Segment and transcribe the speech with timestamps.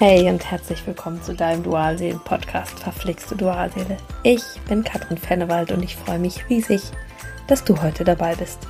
[0.00, 3.96] Hey und herzlich willkommen zu deinem Dualseelen-Podcast Verflixte Dualseele.
[4.22, 6.82] Ich bin Katrin Fennewald und ich freue mich riesig,
[7.48, 8.60] dass du heute dabei bist.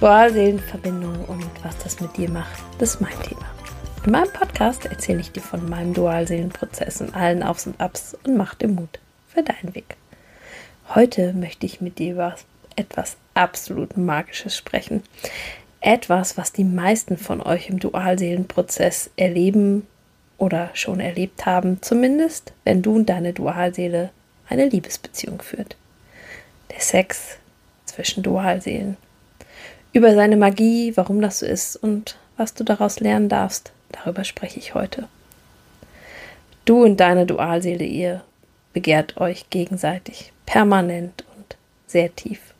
[0.00, 3.44] Dualseelenverbindung und was das mit dir macht, das ist mein Thema.
[4.06, 8.38] In meinem Podcast erzähle ich dir von meinem Dualseelenprozess und allen Aufs und Abs und
[8.38, 9.98] mach dir Mut für deinen Weg.
[10.94, 12.36] Heute möchte ich mit dir über
[12.76, 15.02] etwas absolut Magisches sprechen.
[15.82, 19.86] Etwas, was die meisten von euch im Dualseelenprozess erleben
[20.40, 24.10] oder schon erlebt haben, zumindest wenn du und deine Dualseele
[24.48, 25.76] eine Liebesbeziehung führt.
[26.70, 27.36] Der Sex
[27.84, 28.96] zwischen Dualseelen.
[29.92, 34.58] Über seine Magie, warum das so ist und was du daraus lernen darfst, darüber spreche
[34.58, 35.08] ich heute.
[36.64, 38.24] Du und deine Dualseele, ihr
[38.72, 42.54] begehrt euch gegenseitig, permanent und sehr tief.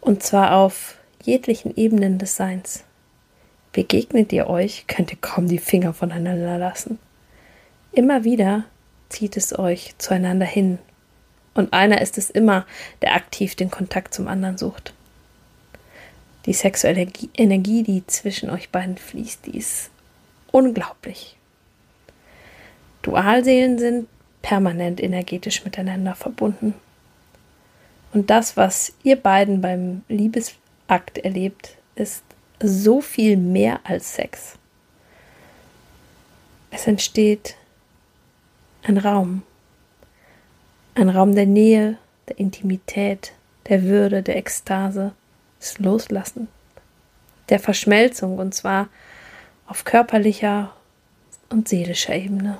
[0.00, 2.84] Und zwar auf jeglichen Ebenen des Seins.
[3.76, 6.98] Begegnet ihr euch, könnt ihr kaum die Finger voneinander lassen.
[7.92, 8.64] Immer wieder
[9.10, 10.78] zieht es euch zueinander hin.
[11.52, 12.64] Und einer ist es immer,
[13.02, 14.94] der aktiv den Kontakt zum anderen sucht.
[16.46, 19.90] Die sexuelle Energie, die zwischen euch beiden fließt, die ist
[20.50, 21.36] unglaublich.
[23.02, 24.08] Dualseelen sind
[24.40, 26.72] permanent energetisch miteinander verbunden.
[28.14, 32.24] Und das, was ihr beiden beim Liebesakt erlebt, ist
[32.60, 34.58] so viel mehr als Sex.
[36.70, 37.56] Es entsteht
[38.82, 39.42] ein Raum,
[40.94, 43.32] ein Raum der Nähe, der Intimität,
[43.68, 45.12] der Würde, der Ekstase,
[45.60, 46.48] des Loslassen,
[47.48, 48.88] der Verschmelzung und zwar
[49.66, 50.72] auf körperlicher
[51.48, 52.58] und seelischer Ebene.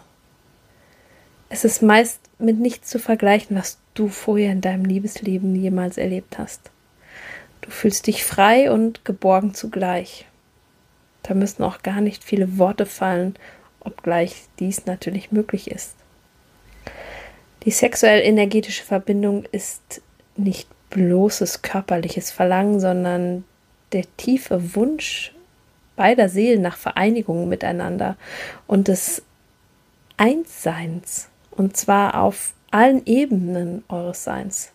[1.49, 6.39] Es ist meist mit nichts zu vergleichen, was du vorher in deinem Liebesleben jemals erlebt
[6.39, 6.71] hast.
[7.61, 10.27] Du fühlst dich frei und geborgen zugleich.
[11.23, 13.35] Da müssen auch gar nicht viele Worte fallen,
[13.81, 15.95] obgleich dies natürlich möglich ist.
[17.65, 20.01] Die sexuell-energetische Verbindung ist
[20.37, 23.45] nicht bloßes körperliches Verlangen, sondern
[23.93, 25.35] der tiefe Wunsch
[25.97, 28.17] beider Seelen nach Vereinigung miteinander
[28.67, 29.23] und des
[30.17, 34.73] Einsseins, und zwar auf allen Ebenen eures Seins.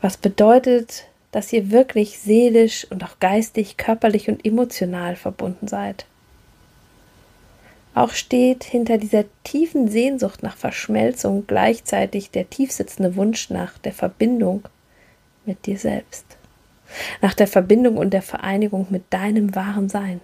[0.00, 6.06] Was bedeutet, dass ihr wirklich seelisch und auch geistig, körperlich und emotional verbunden seid.
[7.94, 14.68] Auch steht hinter dieser tiefen Sehnsucht nach Verschmelzung gleichzeitig der tiefsitzende Wunsch nach der Verbindung
[15.44, 16.24] mit dir selbst,
[17.20, 20.20] nach der Verbindung und der Vereinigung mit deinem wahren Sein.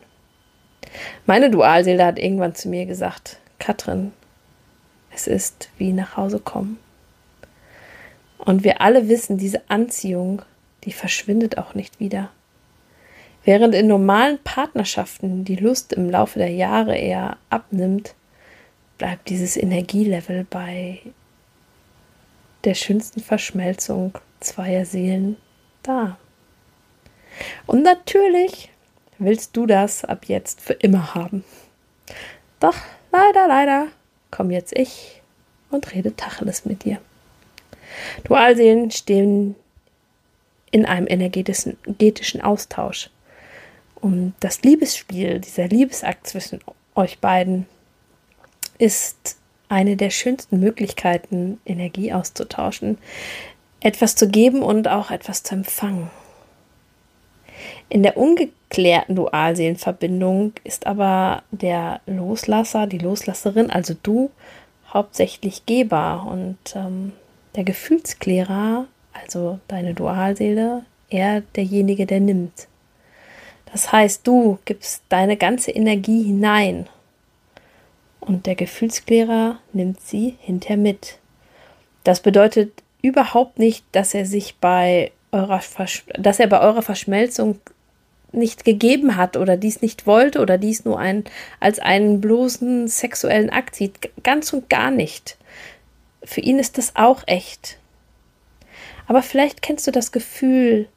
[1.26, 4.12] Meine Dualseele hat irgendwann zu mir gesagt, Katrin,
[5.12, 6.78] es ist wie nach Hause kommen.
[8.46, 10.40] Und wir alle wissen, diese Anziehung,
[10.84, 12.30] die verschwindet auch nicht wieder.
[13.44, 18.14] Während in normalen Partnerschaften die Lust im Laufe der Jahre eher abnimmt,
[18.98, 21.00] bleibt dieses Energielevel bei
[22.64, 25.36] der schönsten Verschmelzung zweier Seelen
[25.82, 26.16] da.
[27.66, 28.70] Und natürlich
[29.18, 31.44] willst du das ab jetzt für immer haben.
[32.60, 32.76] Doch
[33.10, 33.88] leider, leider
[34.30, 35.20] komme jetzt ich
[35.70, 37.00] und rede Tacheles mit dir.
[38.24, 39.54] Dualseelen stehen
[40.70, 41.76] in einem energetischen,
[42.42, 43.10] Austausch.
[43.94, 46.60] Und das Liebesspiel, dieser Liebesakt zwischen
[46.94, 47.66] euch beiden,
[48.78, 49.38] ist
[49.68, 52.98] eine der schönsten Möglichkeiten, Energie auszutauschen,
[53.80, 56.10] etwas zu geben und auch etwas zu empfangen.
[57.88, 64.30] In der ungeklärten Dualseelenverbindung ist aber der Loslasser, die Loslasserin, also du,
[64.92, 67.12] hauptsächlich Geber und ähm,
[67.56, 72.68] der Gefühlsklärer, also deine Dualseele, eher derjenige, der nimmt.
[73.72, 76.88] Das heißt, du gibst deine ganze Energie hinein
[78.20, 81.18] und der Gefühlsklärer nimmt sie hinter mit.
[82.04, 87.58] Das bedeutet überhaupt nicht, dass er sich bei eurer Versch dass er bei eurer Verschmelzung
[88.32, 91.24] nicht gegeben hat oder dies nicht wollte oder dies nur ein,
[91.60, 94.10] als einen bloßen sexuellen Akt sieht.
[94.22, 95.36] Ganz und gar nicht.
[96.26, 97.78] Für ihn ist das auch echt.
[99.06, 100.88] Aber vielleicht kennst du das Gefühl,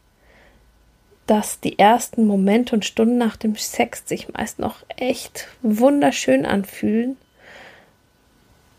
[1.27, 7.17] dass die ersten Momente und Stunden nach dem Sex sich meist noch echt wunderschön anfühlen,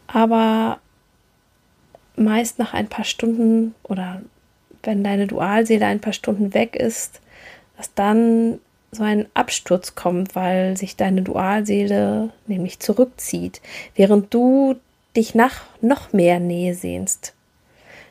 [0.09, 0.81] aber
[2.17, 4.21] meist nach ein paar Stunden oder
[4.83, 7.21] wenn deine Dualseele ein paar Stunden weg ist,
[7.77, 8.59] dass dann
[8.91, 13.61] so ein Absturz kommt, weil sich deine Dualseele nämlich zurückzieht,
[13.95, 14.75] während du
[15.17, 17.35] dich nach noch mehr Nähe sehnst.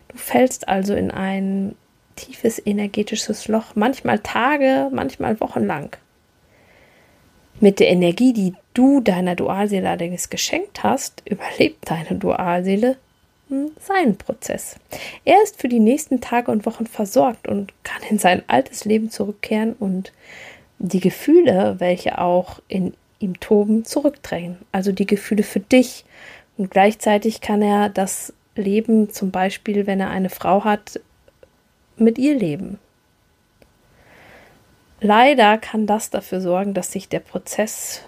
[0.10, 1.76] Du fällst also in ein
[2.16, 5.96] tiefes energetisches Loch, manchmal Tage, manchmal Wochen lang.
[7.62, 12.98] Mit der Energie, die du deiner Dualseele allerdings geschenkt hast, überlebt deine Dualseele
[13.80, 14.76] seinen Prozess.
[15.26, 19.10] Er ist für die nächsten Tage und Wochen versorgt und kann in sein altes Leben
[19.10, 20.14] zurückkehren und
[20.78, 24.58] die Gefühle, welche auch in ihm toben, zurückdrängen.
[24.72, 26.06] Also die Gefühle für dich.
[26.60, 31.00] Und gleichzeitig kann er das Leben, zum Beispiel, wenn er eine Frau hat,
[31.96, 32.80] mit ihr leben.
[35.00, 38.02] Leider kann das dafür sorgen, dass sich der Prozess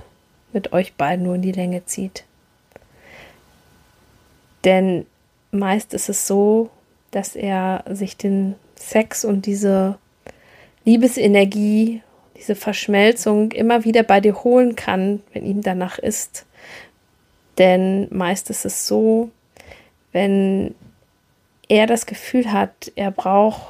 [0.51, 2.25] mit euch beiden nur in die Länge zieht.
[4.65, 5.06] Denn
[5.51, 6.69] meist ist es so,
[7.12, 9.98] dass er sich den Sex und diese
[10.83, 12.01] Liebesenergie,
[12.36, 16.45] diese Verschmelzung immer wieder bei dir holen kann, wenn ihm danach ist.
[17.57, 19.30] Denn meist ist es so,
[20.12, 20.75] wenn
[21.68, 23.62] er das Gefühl hat, er braucht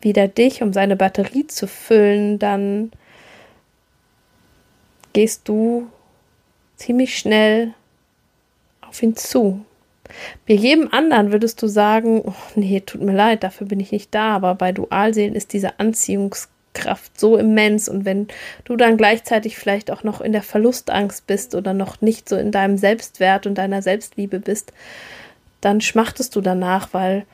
[0.00, 2.92] wieder dich, um seine Batterie zu füllen, dann
[5.12, 5.88] gehst du
[6.76, 7.74] ziemlich schnell
[8.86, 9.64] auf ihn zu.
[10.46, 14.14] Bei jedem anderen würdest du sagen, oh, nee, tut mir leid, dafür bin ich nicht
[14.14, 16.57] da, aber bei Dualseelen ist diese Anziehungskraft
[17.14, 18.28] so immens und wenn
[18.64, 22.52] du dann gleichzeitig vielleicht auch noch in der Verlustangst bist oder noch nicht so in
[22.52, 24.72] deinem Selbstwert und deiner Selbstliebe bist,
[25.60, 27.26] dann schmachtest du danach, weil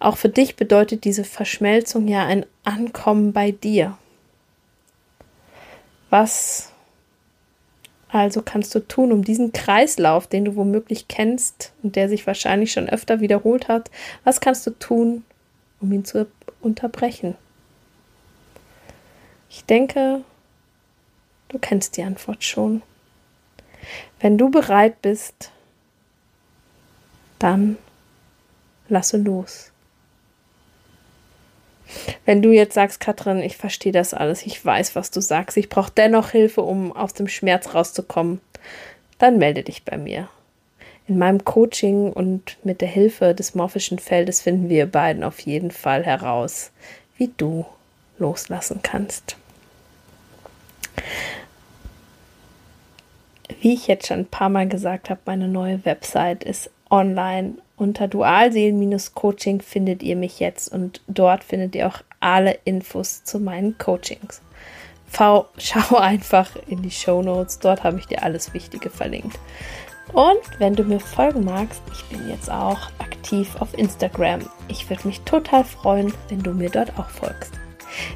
[0.00, 3.96] auch für dich bedeutet diese Verschmelzung ja ein Ankommen bei dir.
[6.10, 6.72] Was
[8.10, 12.72] also kannst du tun, um diesen Kreislauf, den du womöglich kennst und der sich wahrscheinlich
[12.72, 13.90] schon öfter wiederholt hat,
[14.24, 15.24] was kannst du tun,
[15.80, 16.26] um ihn zu
[16.62, 17.34] unterbrechen?
[19.50, 20.22] Ich denke,
[21.48, 22.82] du kennst die Antwort schon.
[24.20, 25.50] Wenn du bereit bist,
[27.38, 27.78] dann
[28.88, 29.70] lasse los.
[32.26, 35.70] Wenn du jetzt sagst, Katrin, ich verstehe das alles, ich weiß, was du sagst, ich
[35.70, 38.40] brauche dennoch Hilfe, um aus dem Schmerz rauszukommen,
[39.18, 40.28] dann melde dich bei mir.
[41.06, 45.70] In meinem Coaching und mit der Hilfe des morphischen Feldes finden wir beiden auf jeden
[45.70, 46.70] Fall heraus,
[47.16, 47.64] wie du
[48.18, 49.36] loslassen kannst.
[53.60, 58.08] Wie ich jetzt schon ein paar Mal gesagt habe, meine neue Website ist online unter
[58.08, 64.42] Dualseelen-Coaching findet ihr mich jetzt und dort findet ihr auch alle Infos zu meinen Coachings.
[65.06, 69.38] V, schau einfach in die Show Notes, dort habe ich dir alles Wichtige verlinkt.
[70.12, 74.40] Und wenn du mir folgen magst, ich bin jetzt auch aktiv auf Instagram.
[74.68, 77.52] Ich würde mich total freuen, wenn du mir dort auch folgst.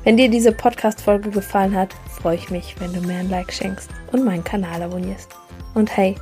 [0.04, 3.90] Wenn dir diese Podcast-Folge gefallen hat, freue ich mich, wenn du mir ein Like schenkst
[4.12, 5.30] und meinen Kanal abonnierst.
[5.74, 6.16] Und hey,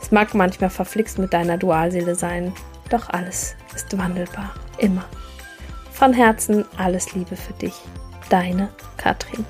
[0.00, 2.52] es mag manchmal verflixt mit deiner Dualseele sein,
[2.90, 5.04] doch alles ist wandelbar, immer.
[5.90, 7.74] Von Herzen alles Liebe für dich,
[8.28, 9.44] deine Katrin.